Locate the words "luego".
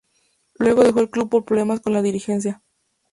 0.57-0.81